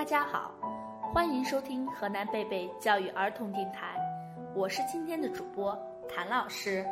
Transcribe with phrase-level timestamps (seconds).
[0.00, 0.50] 大家好，
[1.12, 3.94] 欢迎收听河南贝贝教育儿童电台，
[4.54, 5.78] 我是今天的主播
[6.08, 6.82] 谭老师。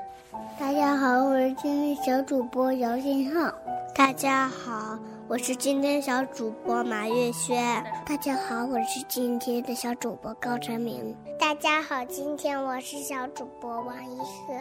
[0.60, 3.50] 大家好，我是今天小主播姚新浩。
[3.94, 7.82] 大家好，我是今天小主播马月轩。
[8.04, 11.16] 大家好，我是今天的小主播高晨明。
[11.40, 14.52] 大家好，今天我是小主播王一鹤。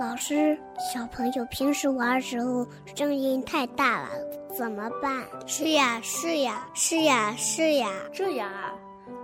[0.00, 0.58] 老师，
[0.94, 4.08] 小朋友平时玩的时候声音太大了，
[4.56, 5.22] 怎么办？
[5.46, 7.88] 是呀，是呀，是呀，是呀。
[8.12, 8.74] 这样啊，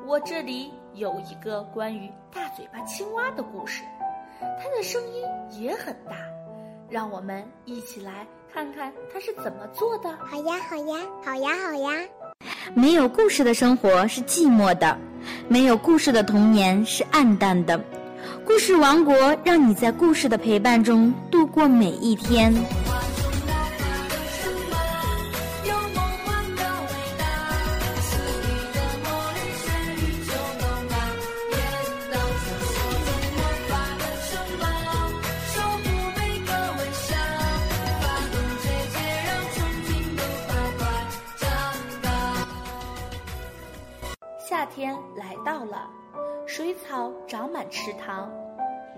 [0.06, 3.82] 我这里有一个关于大嘴巴青蛙的故事，
[4.40, 5.24] 它的声音
[5.60, 6.16] 也很大，
[6.88, 10.10] 让我们一起来看看它是怎么做的。
[10.24, 11.90] 好呀，好呀，好呀，好呀。
[12.74, 14.96] 没有故事的生活是寂寞的。
[15.48, 17.78] 没有故事的童年是暗淡的，
[18.44, 22.54] 故事王国让你在故事的陪伴中度过每一天。
[44.66, 45.90] 天来到了，
[46.46, 48.30] 水草长满池塘，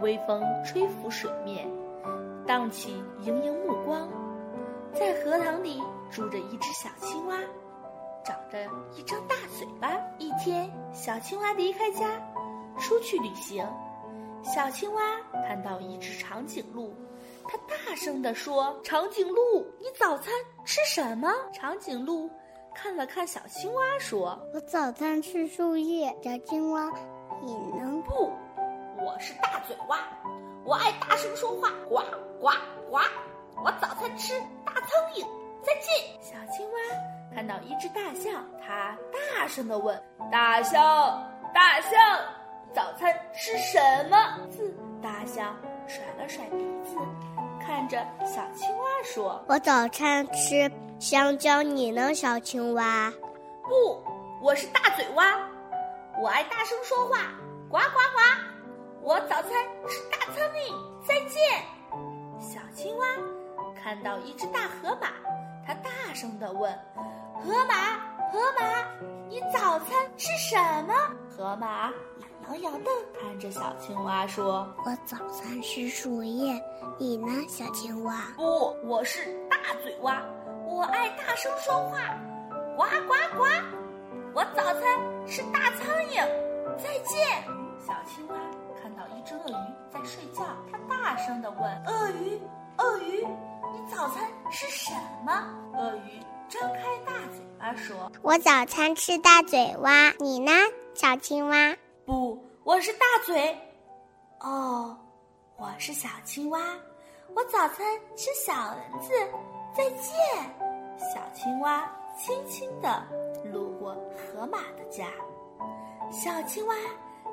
[0.00, 1.68] 微风吹拂水面，
[2.46, 4.08] 荡起盈盈目光。
[4.92, 7.38] 在荷塘里住着一只小青蛙，
[8.24, 8.58] 长着
[8.94, 9.98] 一张大嘴巴。
[10.18, 12.20] 一天，小青蛙离开家，
[12.78, 13.66] 出去旅行。
[14.42, 15.02] 小青蛙
[15.46, 16.94] 看到一只长颈鹿，
[17.46, 20.32] 它大声地说：“长颈鹿，你早餐
[20.64, 22.30] 吃什么？”长颈鹿。
[22.80, 26.88] 看了看小青蛙，说：“我早餐吃树叶。”小青蛙，
[27.42, 28.32] 你能不？
[28.96, 29.98] 我是大嘴蛙，
[30.64, 31.96] 我爱大声说话，呱
[32.40, 32.52] 呱
[32.88, 33.00] 呱！
[33.64, 35.26] 我早餐吃大苍蝇。
[35.60, 36.22] 再见。
[36.22, 36.78] 小青蛙
[37.34, 40.00] 看到一只大象，它大声的问
[40.30, 40.80] ：“大象，
[41.52, 41.90] 大象，
[42.72, 44.16] 早餐吃什么？”
[44.50, 44.72] 字
[45.02, 45.56] 大象
[45.88, 46.96] 甩了甩鼻子，
[47.60, 53.12] 看着小青蛙说：“我早餐吃。”香蕉，你呢，小青蛙？
[53.62, 54.02] 不，
[54.42, 55.38] 我是大嘴蛙，
[56.20, 57.30] 我爱大声说话，
[57.68, 58.20] 呱呱呱！
[59.00, 59.52] 我早餐
[59.86, 61.06] 吃大苍蝇。
[61.06, 61.62] 再见，
[62.40, 63.06] 小青蛙。
[63.80, 65.06] 看到一只大河马，
[65.64, 66.76] 它大声地问
[67.40, 67.74] ：“河马，
[68.32, 68.84] 河马，
[69.28, 70.92] 你早餐吃什么？”
[71.30, 71.92] 河马
[72.48, 76.60] 懒洋洋地看着小青蛙说：“我早餐吃树叶。
[76.98, 80.20] 你呢，小青蛙？”不，我是大嘴蛙。
[80.78, 81.98] 我爱大声说话，
[82.76, 83.44] 呱呱呱！
[84.32, 86.24] 我早餐吃大苍蝇。
[86.78, 87.42] 再见，
[87.84, 88.36] 小青蛙。
[88.80, 92.40] 看到一只鳄鱼在睡觉，它大声地问：“鳄鱼，
[92.76, 93.26] 鳄鱼，
[93.72, 94.94] 你早餐吃什
[95.26, 95.32] 么？”
[95.74, 100.12] 鳄鱼张开大嘴巴说：“我早餐吃大嘴蛙。
[100.20, 100.52] 你呢，
[100.94, 103.58] 小青蛙？”不，我是大嘴。
[104.38, 104.96] 哦，
[105.56, 106.60] 我是小青蛙。
[107.34, 107.84] 我早餐
[108.14, 108.52] 吃小
[108.92, 109.12] 蚊子。
[109.76, 110.14] 再见。
[111.14, 113.02] 小青蛙轻轻地
[113.50, 115.06] 路过河马的家，
[116.10, 116.74] 小青蛙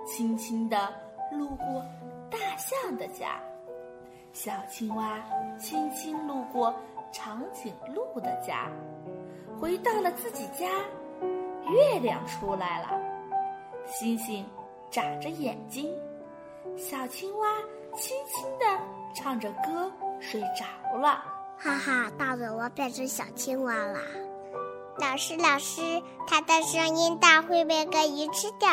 [0.06, 0.94] 轻轻地
[1.30, 1.84] 路过
[2.32, 3.38] 大象的家，
[4.32, 5.20] 小青蛙
[5.60, 6.74] 轻轻路过
[7.12, 8.72] 长颈鹿的家，
[9.60, 10.66] 回到了自己家，
[11.68, 12.98] 月亮出来了，
[13.86, 14.46] 星星
[14.90, 15.94] 眨着眼睛，
[16.78, 17.58] 小青蛙
[17.94, 18.66] 轻轻地
[19.14, 21.35] 唱着歌睡着了。
[21.58, 24.00] 哈哈，大嘴蛙变成小青蛙啦！
[24.98, 25.82] 老师，老师，
[26.28, 28.70] 它的声音大会被鳄鱼吃掉。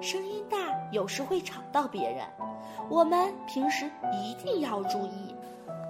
[0.00, 0.56] 声音大
[0.92, 2.24] 有时会吵到别人，
[2.88, 3.90] 我们平时
[4.22, 5.34] 一定要注意。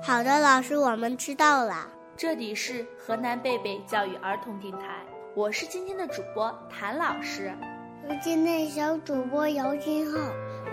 [0.03, 1.89] 好的，老师，我们知道了。
[2.17, 5.05] 这里是河南贝贝教育儿童电台，
[5.35, 7.53] 我是今天的主播谭老师，
[8.09, 10.19] 我是今天的小主播姚金浩，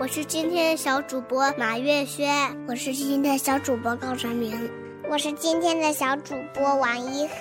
[0.00, 4.85] 我是今天的小主播马月轩，我是今天的小主播高传明。
[5.08, 7.34] 我是今天的小主播王一鹤，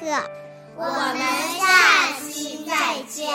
[0.75, 1.17] 我们
[1.57, 3.27] 下期再见。